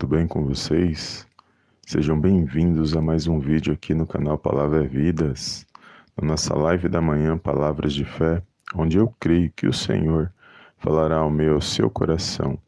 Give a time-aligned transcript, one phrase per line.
[0.00, 1.26] tudo bem com vocês?
[1.86, 5.66] Sejam bem-vindos a mais um vídeo aqui no canal Palavra é Vidas,
[6.16, 8.42] na nossa live da manhã Palavras de Fé,
[8.74, 10.32] onde eu creio que o Senhor
[10.78, 12.58] falará ao meu ao seu coração.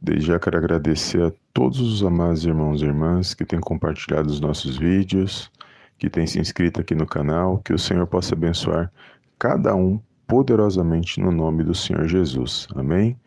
[0.00, 4.38] Desde já quero agradecer a todos os amados irmãos e irmãs que têm compartilhado os
[4.38, 5.50] nossos vídeos,
[5.98, 8.92] que têm se inscrito aqui no canal, que o Senhor possa abençoar
[9.36, 12.68] cada um poderosamente no nome do Senhor Jesus.
[12.76, 13.18] Amém?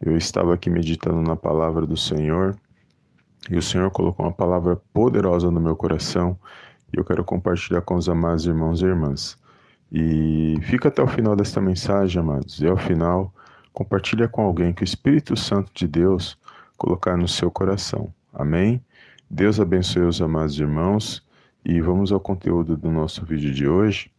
[0.00, 2.56] Eu estava aqui meditando na palavra do Senhor
[3.48, 6.38] e o Senhor colocou uma palavra poderosa no meu coração
[6.92, 9.38] e eu quero compartilhar com os amados irmãos e irmãs.
[9.90, 13.32] E fica até o final desta mensagem, amados, e ao final
[13.72, 16.38] compartilha com alguém que o Espírito Santo de Deus
[16.76, 18.12] colocar no seu coração.
[18.32, 18.82] Amém?
[19.30, 21.26] Deus abençoe os amados irmãos
[21.64, 24.10] e vamos ao conteúdo do nosso vídeo de hoje.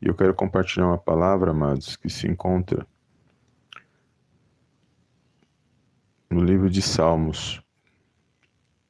[0.00, 2.86] E eu quero compartilhar uma palavra, amados, que se encontra
[6.30, 7.62] no livro de Salmos,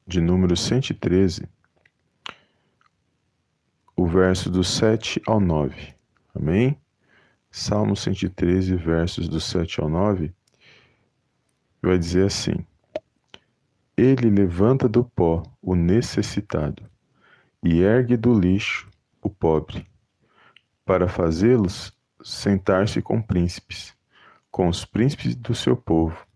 [0.09, 1.47] de número 113,
[3.95, 5.93] o verso do 7 ao 9.
[6.33, 6.75] Amém?
[7.51, 10.33] Salmo 113, versos do 7 ao 9,
[11.79, 12.65] vai dizer assim:
[13.95, 16.83] Ele levanta do pó o necessitado
[17.63, 18.89] e ergue do lixo
[19.21, 19.85] o pobre,
[20.83, 23.95] para fazê-los sentar-se com príncipes,
[24.49, 26.27] com os príncipes do seu povo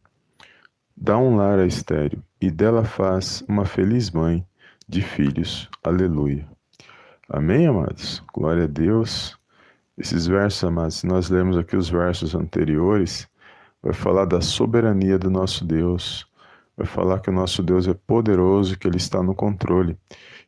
[1.06, 4.42] Dá um lar a estéreo, e dela faz uma feliz mãe
[4.88, 5.70] de filhos.
[5.84, 6.48] Aleluia.
[7.28, 8.24] Amém, amados?
[8.34, 9.38] Glória a Deus.
[9.98, 13.28] Esses versos, amados, se nós lemos aqui os versos anteriores,
[13.82, 16.26] vai falar da soberania do nosso Deus,
[16.78, 19.98] vai falar que o nosso Deus é poderoso, que Ele está no controle,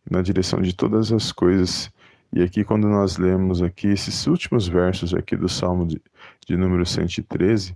[0.09, 1.91] na direção de todas as coisas.
[2.31, 6.01] E aqui, quando nós lemos aqui esses últimos versos aqui do Salmo de,
[6.47, 7.75] de número 113,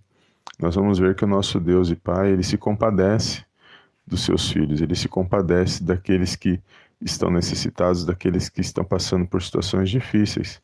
[0.57, 3.43] nós vamos ver que o nosso Deus e Pai, ele se compadece
[4.05, 6.59] dos seus filhos, ele se compadece daqueles que
[7.01, 10.61] estão necessitados, daqueles que estão passando por situações difíceis.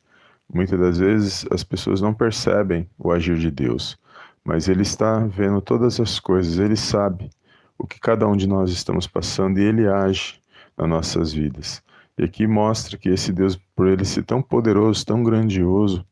[0.54, 3.98] Muitas das vezes as pessoas não percebem o agir de Deus,
[4.44, 7.30] mas ele está vendo todas as coisas, ele sabe
[7.78, 10.40] o que cada um de nós estamos passando e ele age
[10.78, 11.82] nas nossas vidas.
[12.18, 16.06] E aqui mostra que esse Deus, por ele ser tão poderoso, tão grandioso,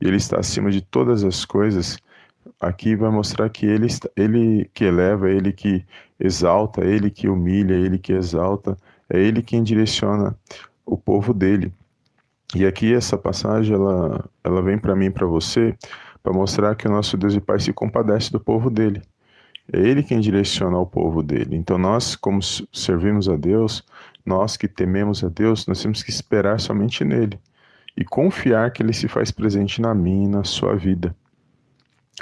[0.00, 1.98] e ele está acima de todas as coisas,
[2.60, 5.84] aqui vai mostrar que ele, ele que eleva, ele que
[6.18, 8.76] exalta, ele que humilha, ele que exalta,
[9.08, 10.36] é ele quem direciona
[10.84, 11.72] o povo dele.
[12.54, 15.74] E aqui essa passagem ela, ela vem para mim para você
[16.22, 19.00] para mostrar que o nosso Deus e Pai se compadece do povo dele.
[19.72, 21.56] É ele quem direciona o povo dele.
[21.56, 23.82] Então nós, como servimos a Deus,
[24.26, 27.40] nós que tememos a Deus, nós temos que esperar somente nele
[27.96, 31.14] e confiar que ele se faz presente na minha e na sua vida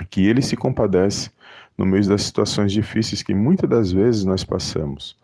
[0.05, 1.31] que ele se compadece
[1.77, 5.17] no meio das situações difíceis que muitas das vezes nós passamos.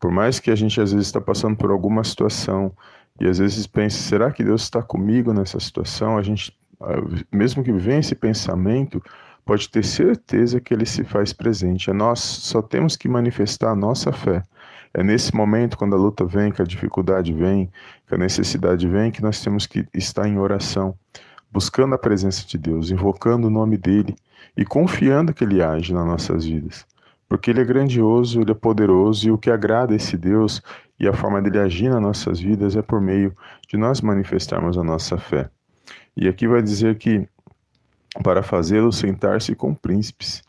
[0.00, 2.72] Por mais que a gente às vezes está passando por alguma situação
[3.20, 6.16] e às vezes pense, será que Deus está comigo nessa situação?
[6.16, 6.56] A gente,
[7.32, 9.02] mesmo que venha esse pensamento,
[9.44, 11.90] pode ter certeza que ele se faz presente.
[11.90, 14.42] É nós só temos que manifestar a nossa fé.
[14.94, 17.70] É nesse momento, quando a luta vem, que a dificuldade vem,
[18.06, 20.94] que a necessidade vem, que nós temos que estar em oração
[21.50, 24.14] buscando a presença de Deus, invocando o nome dele
[24.56, 26.86] e confiando que ele age nas nossas vidas.
[27.28, 30.62] Porque ele é grandioso, ele é poderoso e o que agrada esse Deus
[30.98, 33.34] e a forma dele agir nas nossas vidas é por meio
[33.68, 35.50] de nós manifestarmos a nossa fé.
[36.16, 37.28] E aqui vai dizer que
[38.22, 40.42] para fazê-lo sentar-se com príncipes,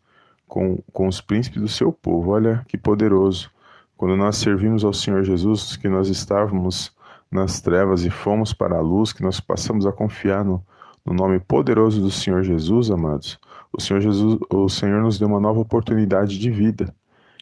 [0.47, 2.31] com, com os príncipes do seu povo.
[2.31, 3.51] Olha que poderoso.
[3.95, 6.91] Quando nós servimos ao Senhor Jesus, que nós estávamos
[7.29, 10.63] nas trevas e fomos para a luz, que nós passamos a confiar no,
[11.09, 13.39] no nome poderoso do Senhor Jesus, amados,
[13.73, 16.93] o Senhor Jesus, o Senhor nos deu uma nova oportunidade de vida.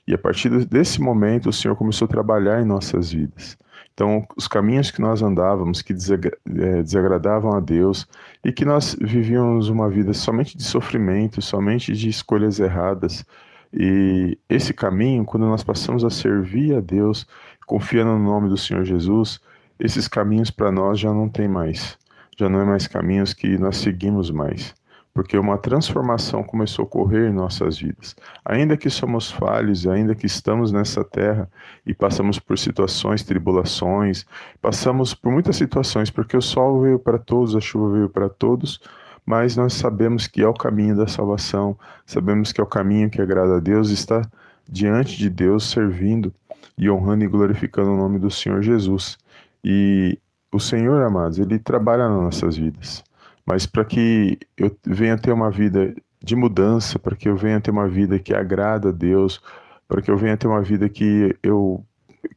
[0.08, 3.58] E a partir desse momento, o Senhor começou a trabalhar em nossas vidas.
[3.94, 8.08] Então, os caminhos que nós andávamos, que é, desagradavam a Deus,
[8.42, 13.26] e que nós vivíamos uma vida somente de sofrimento, somente de escolhas erradas.
[13.74, 17.28] E esse caminho, quando nós passamos a servir a Deus,
[17.66, 19.42] confiando no nome do Senhor Jesus,
[19.78, 21.98] esses caminhos para nós já não tem mais
[22.38, 24.76] já não é mais caminhos que nós seguimos mais,
[25.14, 28.16] porque uma transformação começou a ocorrer em nossas vidas.
[28.46, 31.50] Ainda que somos falhos, ainda que estamos nessa terra
[31.84, 34.26] e passamos por situações, tribulações,
[34.62, 38.80] passamos por muitas situações, porque o sol veio para todos, a chuva veio para todos,
[39.26, 43.20] mas nós sabemos que é o caminho da salvação, sabemos que é o caminho que
[43.20, 44.22] agrada a Deus, está
[44.70, 46.32] diante de Deus servindo
[46.78, 49.18] e honrando e glorificando o nome do Senhor Jesus.
[49.64, 50.20] E
[50.58, 53.04] o Senhor, amados, ele trabalha nas nossas vidas.
[53.46, 57.72] Mas para que eu venha ter uma vida de mudança, para que eu venha ter
[57.72, 59.42] uma vida que agrada a Deus,
[59.88, 61.84] para que eu venha ter uma vida que eu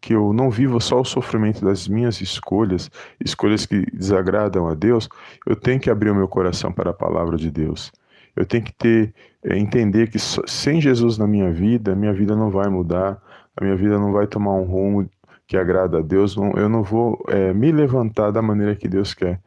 [0.00, 2.88] que eu não vivo só o sofrimento das minhas escolhas,
[3.18, 5.08] escolhas que desagradam a Deus,
[5.44, 7.90] eu tenho que abrir o meu coração para a palavra de Deus.
[8.36, 9.12] Eu tenho que ter
[9.42, 13.20] é, entender que sem Jesus na minha vida, minha vida não vai mudar,
[13.56, 15.08] a minha vida não vai tomar um rumo
[15.50, 19.40] que agrada a Deus, eu não vou é, me levantar da maneira que Deus quer.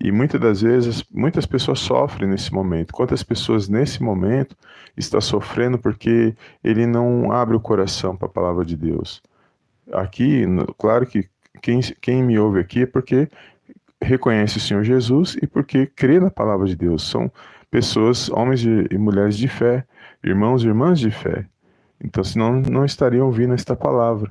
[0.00, 2.92] E muitas das vezes, muitas pessoas sofrem nesse momento.
[2.92, 4.56] Quantas pessoas nesse momento
[4.96, 6.32] está sofrendo porque
[6.62, 9.20] ele não abre o coração para a palavra de Deus?
[9.92, 10.44] Aqui,
[10.78, 11.28] claro que
[11.60, 13.28] quem, quem me ouve aqui é porque
[14.00, 17.02] reconhece o Senhor Jesus e porque crê na palavra de Deus.
[17.02, 17.32] São
[17.68, 19.84] pessoas, homens e mulheres de fé,
[20.22, 21.46] irmãos e irmãs de fé.
[22.00, 24.30] Então, senão não estariam ouvindo esta palavra.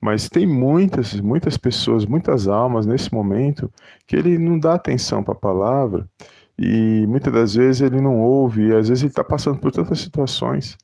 [0.00, 3.70] Mas tem muitas, muitas pessoas, muitas almas nesse momento
[4.06, 6.08] que ele não dá atenção para a palavra
[6.58, 10.00] e muitas das vezes ele não ouve, e às vezes ele está passando por tantas
[10.00, 10.76] situações,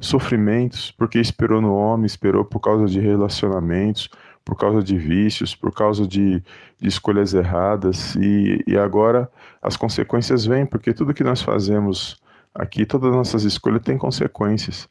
[0.00, 4.08] sofrimentos, porque esperou no homem, esperou por causa de relacionamentos,
[4.44, 6.42] por causa de vícios, por causa de,
[6.80, 9.30] de escolhas erradas, e, e agora
[9.62, 12.20] as consequências vêm, porque tudo que nós fazemos
[12.54, 14.88] aqui, todas as nossas escolhas têm consequências.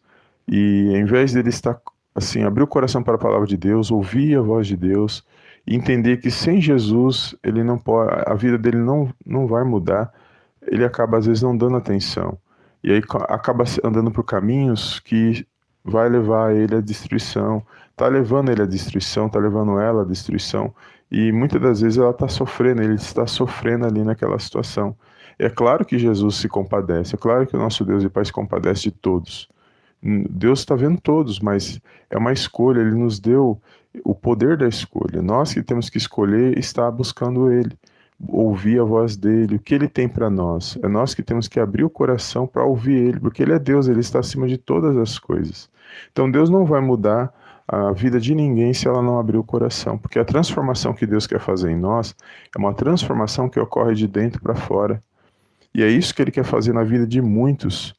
[0.48, 1.80] E em vez dele estar
[2.14, 5.26] assim, abrir o coração para a palavra de Deus, ouvir a voz de Deus,
[5.66, 10.12] e entender que sem Jesus ele não pode, a vida dele não, não vai mudar,
[10.68, 12.38] ele acaba às vezes não dando atenção.
[12.84, 15.46] E aí acaba andando por caminhos que
[15.84, 17.64] vai levar ele à destruição,
[17.96, 20.74] tá levando ele à destruição, tá levando ela à destruição,
[21.12, 24.96] e muitas das vezes ela está sofrendo, ele está sofrendo ali naquela situação.
[25.38, 28.32] É claro que Jesus se compadece, é claro que o nosso Deus e Pai se
[28.32, 29.50] compadece de todos.
[30.02, 31.80] Deus está vendo todos, mas
[32.10, 33.62] é uma escolha, Ele nos deu
[34.04, 35.22] o poder da escolha.
[35.22, 37.78] Nós que temos que escolher estar buscando Ele,
[38.28, 40.78] ouvir a voz dele, o que Ele tem para nós.
[40.82, 43.88] É nós que temos que abrir o coração para ouvir Ele, porque Ele é Deus,
[43.88, 45.70] Ele está acima de todas as coisas.
[46.12, 47.34] Então Deus não vai mudar
[47.68, 51.28] a vida de ninguém se ela não abrir o coração, porque a transformação que Deus
[51.28, 52.16] quer fazer em nós
[52.56, 55.04] é uma transformação que ocorre de dentro para fora.
[55.74, 57.94] E é isso que Ele quer fazer na vida de muitos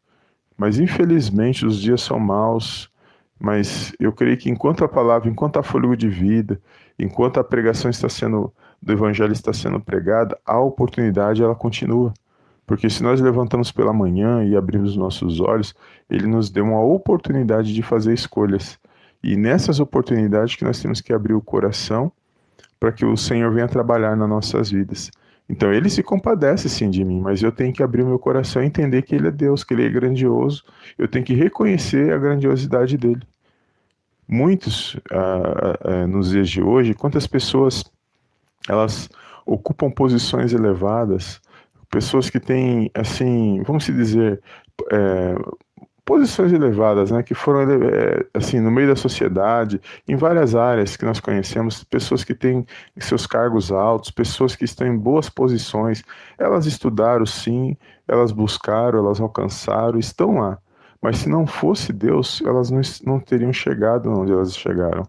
[0.61, 2.91] mas infelizmente os dias são maus.
[3.39, 6.61] Mas eu creio que enquanto a palavra, enquanto há fôlego de vida,
[6.99, 8.53] enquanto a pregação está sendo
[8.83, 12.13] do evangelho está sendo pregada, a oportunidade ela continua.
[12.67, 15.75] Porque se nós levantamos pela manhã e abrimos nossos olhos,
[16.11, 18.79] ele nos deu uma oportunidade de fazer escolhas.
[19.25, 22.13] E nessas oportunidades que nós temos que abrir o coração
[22.79, 25.11] para que o Senhor venha trabalhar nas nossas vidas.
[25.51, 28.63] Então ele se compadece sim de mim, mas eu tenho que abrir o meu coração
[28.63, 30.63] e entender que ele é Deus, que ele é grandioso.
[30.97, 33.23] Eu tenho que reconhecer a grandiosidade dele.
[34.29, 37.83] Muitos, ah, ah, nos dias de hoje, quantas pessoas
[38.69, 39.09] elas
[39.45, 41.41] ocupam posições elevadas,
[41.91, 44.41] pessoas que têm, assim, vamos se dizer,
[44.93, 45.35] é,
[46.11, 51.05] posições elevadas, né, que foram é, assim no meio da sociedade, em várias áreas que
[51.05, 52.67] nós conhecemos, pessoas que têm
[52.99, 56.03] seus cargos altos, pessoas que estão em boas posições,
[56.37, 57.77] elas estudaram sim,
[58.09, 60.59] elas buscaram, elas alcançaram, estão lá.
[61.01, 65.07] Mas se não fosse Deus, elas não, não teriam chegado onde elas chegaram.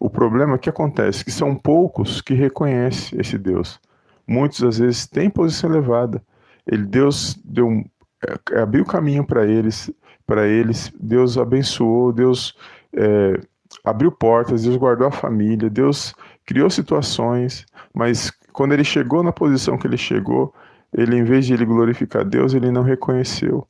[0.00, 3.80] O problema é que acontece que são poucos que reconhecem esse Deus.
[4.26, 6.20] Muitos às vezes têm posição elevada.
[6.66, 7.84] Ele Deus deu
[8.26, 9.90] é, abriu caminho para eles,
[10.28, 10.92] para eles.
[11.00, 12.54] Deus abençoou, Deus
[12.92, 13.40] é,
[13.82, 16.14] abriu portas, Deus guardou a família, Deus
[16.44, 20.54] criou situações, mas quando ele chegou na posição que ele chegou,
[20.92, 23.66] ele, em vez de ele glorificar Deus, ele não reconheceu.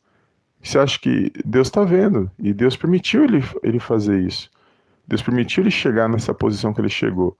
[0.61, 4.51] Você acha que Deus está vendo e Deus permitiu ele, ele fazer isso?
[5.07, 7.37] Deus permitiu ele chegar nessa posição que ele chegou.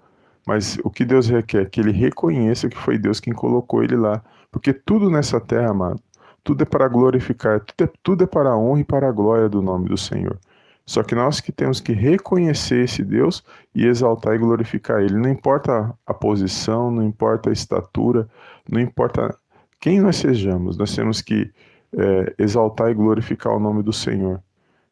[0.47, 1.69] Mas o que Deus requer?
[1.69, 4.23] Que ele reconheça que foi Deus quem colocou ele lá.
[4.51, 6.01] Porque tudo nessa terra, amado,
[6.43, 9.49] tudo é para glorificar, tudo é, tudo é para a honra e para a glória
[9.49, 10.39] do nome do Senhor.
[10.87, 15.19] Só que nós que temos que reconhecer esse Deus e exaltar e glorificar Ele.
[15.19, 18.27] Não importa a posição, não importa a estatura,
[18.67, 19.37] não importa
[19.79, 21.53] quem nós sejamos, nós temos que
[21.97, 24.43] é, exaltar e glorificar o nome do Senhor.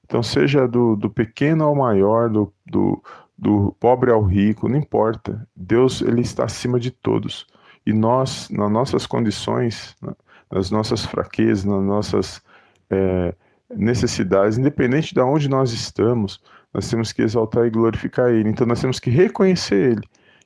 [0.04, 3.02] Então, seja do, do pequeno ao maior, do, do,
[3.36, 5.46] do pobre ao rico, não importa.
[5.54, 7.46] Deus ele está acima de todos.
[7.84, 10.12] E nós, nas nossas condições, né,
[10.50, 12.42] nas nossas fraquezas, nas nossas
[12.90, 13.34] é,
[13.74, 16.40] necessidades, independente de onde nós estamos,
[16.72, 18.48] nós temos que exaltar e glorificar Ele.
[18.48, 20.02] Então nós temos que reconhecer Ele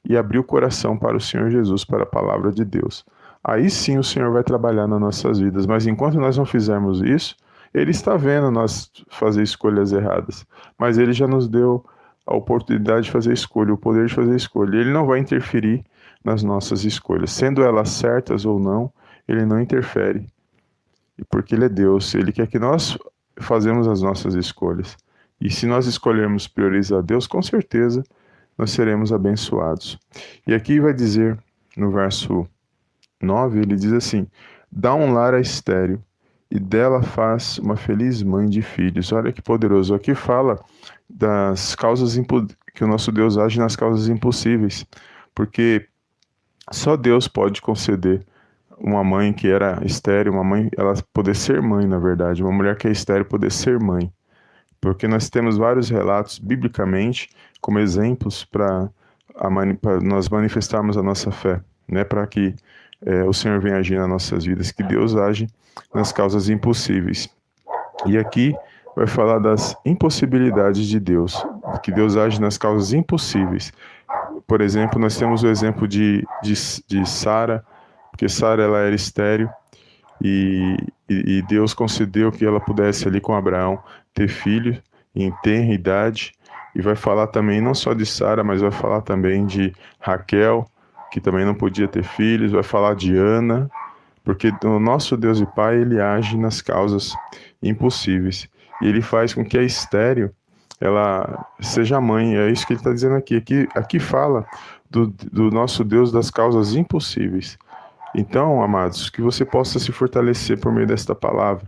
[0.08, 3.04] e abrir o coração para o Senhor Jesus, para a palavra de Deus.
[3.42, 7.36] Aí sim o Senhor vai trabalhar nas nossas vidas, mas enquanto nós não fizermos isso,
[7.72, 10.46] Ele está vendo nós fazer escolhas erradas,
[10.78, 11.84] mas Ele já nos deu
[12.26, 14.76] a oportunidade de fazer escolha, o poder de fazer escolha.
[14.76, 15.84] Ele não vai interferir
[16.24, 18.92] nas nossas escolhas, sendo elas certas ou não,
[19.26, 20.26] ele não interfere.
[21.18, 22.98] E porque ele é Deus, ele quer que nós
[23.38, 24.96] fazemos as nossas escolhas.
[25.40, 28.02] E se nós escolhermos priorizar Deus, com certeza
[28.56, 29.98] nós seremos abençoados.
[30.46, 31.38] E aqui vai dizer
[31.76, 32.46] no verso
[33.22, 34.26] 9, ele diz assim:
[34.70, 36.02] Dá um lar a estéreo
[36.50, 39.12] e dela faz uma feliz mãe de filhos.
[39.12, 39.94] Olha que poderoso.
[39.94, 40.58] Aqui fala
[41.08, 42.18] das causas
[42.74, 44.84] que o nosso Deus age nas causas impossíveis,
[45.34, 45.86] porque
[46.70, 48.24] só Deus pode conceder
[48.80, 52.76] uma mãe que era estéreo, uma mãe, ela poder ser mãe, na verdade, uma mulher
[52.76, 54.10] que é estéreo poder ser mãe.
[54.80, 57.28] Porque nós temos vários relatos biblicamente
[57.60, 58.88] como exemplos para
[60.02, 62.54] nós manifestarmos a nossa fé, né, para que
[63.04, 65.46] é, o Senhor venha agir nas nossas vidas, que Deus age
[65.94, 67.28] nas causas impossíveis.
[68.06, 68.54] E aqui
[68.96, 71.44] vai falar das impossibilidades de Deus,
[71.82, 73.72] que Deus age nas causas impossíveis.
[74.46, 76.54] Por exemplo, nós temos o exemplo de, de,
[76.86, 77.64] de Sara,
[78.20, 79.48] porque Sara ela era estéreo
[80.22, 80.76] e,
[81.08, 84.78] e, e, Deus concedeu que ela pudesse ali com Abraão ter filho
[85.16, 86.34] em tenra idade.
[86.76, 90.66] E vai falar também não só de Sara, mas vai falar também de Raquel,
[91.10, 93.70] que também não podia ter filhos, vai falar de Ana,
[94.22, 97.14] porque o nosso Deus e Pai, ele age nas causas
[97.62, 98.50] impossíveis.
[98.82, 100.30] E ele faz com que a estéreo
[100.78, 102.36] ela seja mãe.
[102.36, 103.36] É isso que ele está dizendo aqui.
[103.36, 104.44] Aqui, aqui fala
[104.90, 107.58] do, do nosso Deus das causas impossíveis.
[108.14, 111.66] Então, amados, que você possa se fortalecer por meio desta palavra.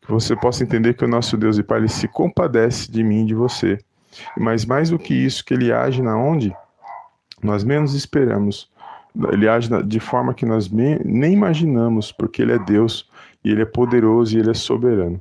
[0.00, 3.22] Que você possa entender que o nosso Deus e Pai ele se compadece de mim
[3.22, 3.78] e de você.
[4.36, 6.54] Mas mais do que isso, que ele age na onde
[7.42, 8.70] nós menos esperamos
[9.32, 13.08] ele age de forma que nós nem imaginamos, porque ele é Deus
[13.44, 15.20] e ele é poderoso e ele é soberano.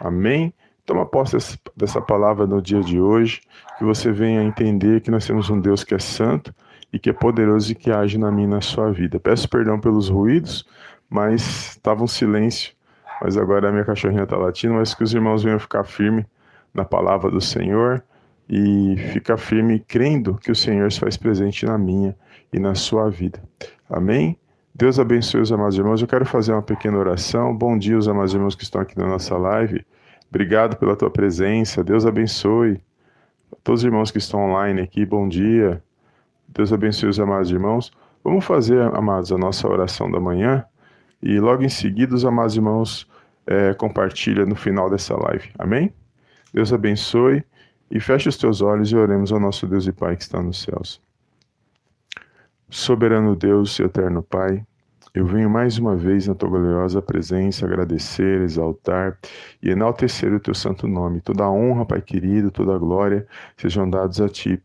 [0.00, 0.52] Amém?
[0.84, 1.36] Toma posse
[1.76, 3.40] dessa palavra no dia de hoje,
[3.78, 6.54] que você venha entender que nós temos um Deus que é santo
[6.92, 9.20] e que é poderoso e que age na minha e na sua vida.
[9.20, 10.66] Peço perdão pelos ruídos,
[11.08, 12.72] mas estava um silêncio,
[13.20, 16.26] mas agora a minha cachorrinha está latindo, mas que os irmãos venham ficar firme
[16.72, 18.02] na palavra do Senhor
[18.48, 22.16] e ficar firme crendo que o Senhor se faz presente na minha
[22.52, 23.42] e na sua vida.
[23.88, 24.38] Amém?
[24.74, 26.00] Deus abençoe os amados irmãos.
[26.00, 27.54] Eu quero fazer uma pequena oração.
[27.54, 29.84] Bom dia, os amados irmãos que estão aqui na nossa live.
[30.30, 31.82] Obrigado pela tua presença.
[31.82, 32.80] Deus abençoe.
[33.64, 35.82] Todos os irmãos que estão online aqui, bom dia.
[36.48, 37.92] Deus abençoe os amados irmãos.
[38.24, 40.64] Vamos fazer, amados, a nossa oração da manhã.
[41.22, 43.08] E logo em seguida, os amados irmãos
[43.46, 45.50] é, compartilham no final dessa live.
[45.58, 45.92] Amém?
[46.52, 47.44] Deus abençoe.
[47.90, 50.62] E feche os teus olhos e oremos ao nosso Deus e Pai que está nos
[50.62, 51.00] céus.
[52.68, 54.62] Soberano Deus e eterno Pai,
[55.14, 59.18] eu venho mais uma vez na tua gloriosa presença agradecer, exaltar
[59.62, 61.22] e enaltecer o teu santo nome.
[61.22, 63.26] Toda a honra, Pai querido, toda a glória
[63.56, 64.62] sejam dados a ti.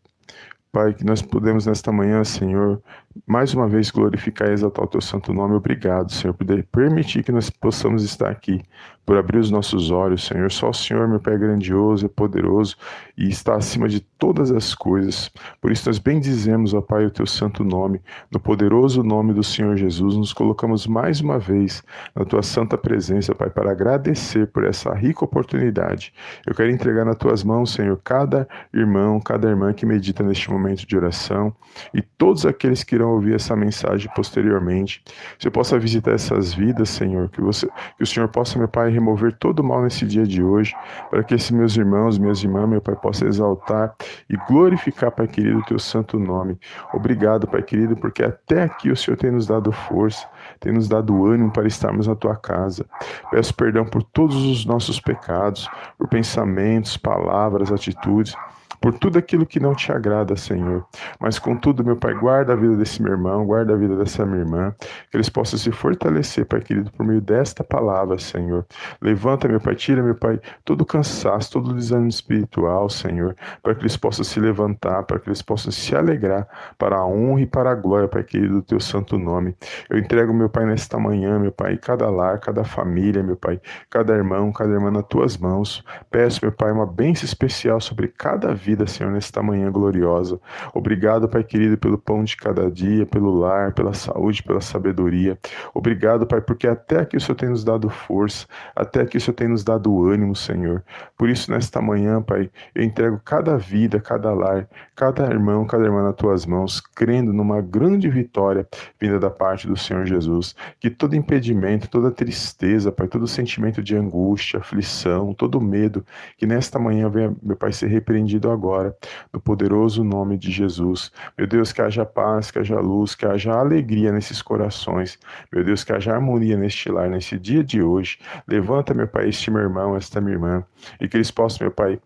[0.73, 2.81] Pai, que nós podemos nesta manhã, Senhor,
[3.25, 5.55] mais uma vez glorificar e exaltar o teu santo nome.
[5.55, 8.61] Obrigado, Senhor, por permitir que nós possamos estar aqui,
[9.05, 10.51] por abrir os nossos olhos, Senhor.
[10.51, 12.75] Só o Senhor, meu Pai, é grandioso, é poderoso
[13.17, 15.29] e está acima de todas as coisas.
[15.61, 18.01] Por isso nós bendizemos, ó Pai, o teu santo nome.
[18.31, 21.83] No poderoso nome do Senhor Jesus, nos colocamos mais uma vez
[22.15, 26.13] na tua santa presença, Pai, para agradecer por essa rica oportunidade.
[26.45, 30.87] Eu quero entregar nas tuas mãos, Senhor, cada irmão, cada irmã que medita neste momento
[30.87, 31.53] de oração
[31.93, 35.03] e todos aqueles que irão ouvir essa mensagem posteriormente.
[35.37, 37.67] Você possa visitar essas vidas, Senhor, que, você,
[37.97, 40.75] que o Senhor possa, meu Pai, remover todo o mal nesse dia de hoje,
[41.09, 43.95] para que esses meus irmãos, minhas irmãs, meu Pai, possam exaltar
[44.29, 46.57] e glorificar, Pai querido, o teu santo nome.
[46.93, 50.27] Obrigado, Pai querido, porque até aqui o Senhor tem nos dado força,
[50.59, 52.85] tem nos dado ânimo para estarmos na tua casa.
[53.31, 58.35] Peço perdão por todos os nossos pecados, por pensamentos, palavras, atitudes
[58.83, 60.85] por tudo aquilo que não te agrada, Senhor.
[61.17, 64.41] Mas contudo, meu Pai, guarda a vida desse meu irmão, guarda a vida dessa minha
[64.41, 64.75] irmã,
[65.09, 68.65] que eles possam se fortalecer, Pai querido, por meio desta palavra, Senhor.
[69.01, 73.95] Levanta, meu Pai, tira, meu Pai, todo cansaço, todo desânimo espiritual, Senhor, para que eles
[73.95, 76.45] possam se levantar, para que eles possam se alegrar
[76.77, 79.55] para a honra e para a glória, Pai querido, do teu santo nome.
[79.89, 84.13] Eu entrego, meu Pai, nesta manhã, meu Pai, cada lar, cada família, meu Pai, cada
[84.13, 85.81] irmão, cada irmã nas tuas mãos.
[86.11, 90.39] Peço, meu Pai, uma bênção especial sobre cada vida vida, Senhor, nesta manhã gloriosa.
[90.73, 95.37] Obrigado, Pai querido, pelo pão de cada dia, pelo lar, pela saúde, pela sabedoria.
[95.73, 99.35] Obrigado, Pai, porque até aqui o Senhor tem nos dado força, até aqui o Senhor
[99.35, 100.83] tem nos dado ânimo, Senhor.
[101.15, 106.01] Por isso, nesta manhã, Pai, eu entrego cada vida, cada lar, cada irmão, cada irmã
[106.03, 108.67] nas tuas mãos, crendo numa grande vitória
[108.99, 110.55] vinda da parte do Senhor Jesus.
[110.79, 116.03] Que todo impedimento, toda tristeza, Pai, todo sentimento de angústia, aflição, todo medo,
[116.37, 118.95] que nesta manhã venha, meu Pai, ser repreendido agora agora,
[119.33, 121.11] no poderoso nome de Jesus.
[121.37, 125.19] Meu Deus, que haja paz, que haja luz, que haja alegria nesses corações.
[125.51, 128.17] Meu Deus, que haja harmonia neste lar, nesse dia de hoje.
[128.47, 130.63] Levanta, meu Pai, este meu irmão, esta minha irmã,
[130.99, 131.99] e que eles possam, meu Pai,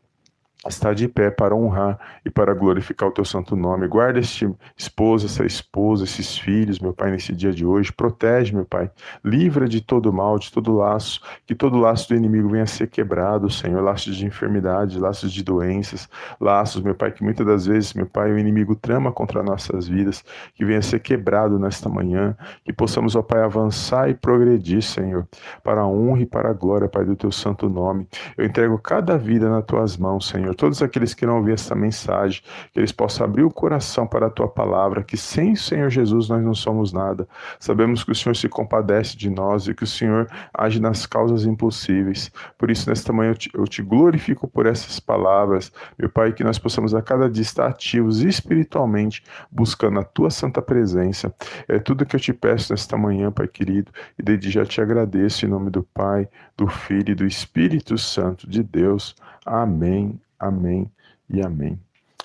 [0.65, 3.87] está de pé para honrar e para glorificar o teu santo nome.
[3.87, 7.91] Guarda este esposo, essa esposa, esses filhos, meu Pai, nesse dia de hoje.
[7.91, 8.89] Protege, meu Pai.
[9.23, 12.87] Livra de todo mal, de todo laço, que todo laço do inimigo venha a ser
[12.87, 13.81] quebrado, Senhor.
[13.83, 16.09] Laços de enfermidade, laços de doenças,
[16.39, 20.23] laços, meu Pai, que muitas das vezes, meu Pai, o inimigo trama contra nossas vidas,
[20.55, 22.35] que venha a ser quebrado nesta manhã,
[22.65, 25.27] que possamos, ó Pai, avançar e progredir, Senhor,
[25.63, 28.07] para a honra e para a glória, Pai, do teu santo nome.
[28.35, 32.41] Eu entrego cada vida nas tuas mãos, Senhor todos aqueles que não ouvir essa mensagem,
[32.71, 36.29] que eles possam abrir o coração para a tua palavra, que sem o Senhor Jesus
[36.29, 37.27] nós não somos nada.
[37.59, 41.45] Sabemos que o Senhor se compadece de nós e que o Senhor age nas causas
[41.45, 42.31] impossíveis.
[42.57, 46.43] Por isso, nesta manhã eu te, eu te glorifico por essas palavras, meu Pai, que
[46.43, 51.33] nós possamos a cada dia estar ativos espiritualmente, buscando a tua santa presença.
[51.67, 55.45] É tudo que eu te peço nesta manhã, Pai querido, e desde já te agradeço
[55.45, 59.15] em nome do Pai, do Filho e do Espírito Santo de Deus.
[59.47, 60.19] Amém.
[60.37, 60.91] Amém
[61.29, 61.79] e amém.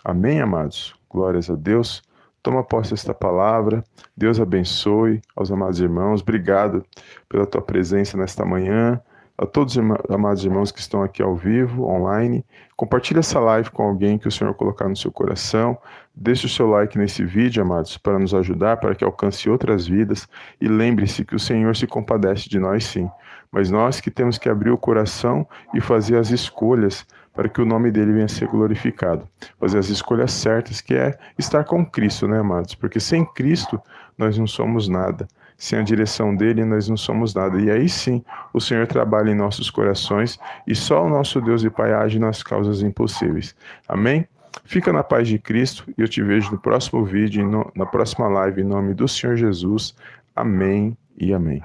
[0.05, 0.95] Amém, amados?
[1.09, 2.03] Glórias a Deus.
[2.43, 3.85] Toma posse desta palavra.
[4.17, 6.21] Deus abençoe aos amados irmãos.
[6.21, 6.85] Obrigado
[7.29, 9.01] pela tua presença nesta manhã.
[9.39, 12.45] A todos os amados irmãos que estão aqui ao vivo, online,
[12.77, 15.79] compartilhe essa live com alguém que o Senhor colocar no seu coração.
[16.15, 20.29] Deixe o seu like nesse vídeo, amados, para nos ajudar, para que alcance outras vidas.
[20.61, 23.09] E lembre-se que o Senhor se compadece de nós sim,
[23.53, 27.67] mas nós que temos que abrir o coração e fazer as escolhas para que o
[27.67, 29.29] nome dele venha a ser glorificado.
[29.59, 32.75] Fazer as escolhas certas, que é estar com Cristo, né, amados?
[32.75, 33.81] Porque sem Cristo
[34.17, 35.29] nós não somos nada.
[35.57, 37.61] Sem a direção dele nós não somos nada.
[37.61, 41.71] E aí sim, o Senhor trabalha em nossos corações e só o nosso Deus e
[41.71, 43.55] Pai age nas causas impossíveis.
[43.89, 44.27] Amém?
[44.65, 48.61] Fica na paz de Cristo e eu te vejo no próximo vídeo, na próxima live,
[48.61, 49.95] em nome do Senhor Jesus.
[50.37, 51.63] Amém e amém.